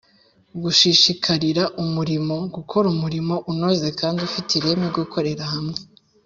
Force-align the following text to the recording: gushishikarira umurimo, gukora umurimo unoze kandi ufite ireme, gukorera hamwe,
gushishikarira 0.61 1.63
umurimo, 1.83 2.35
gukora 2.55 2.85
umurimo 2.95 3.35
unoze 3.51 3.87
kandi 3.99 4.19
ufite 4.27 4.49
ireme, 4.59 4.87
gukorera 4.97 5.43
hamwe, 5.53 5.77